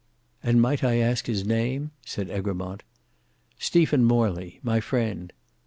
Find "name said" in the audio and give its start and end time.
1.45-2.31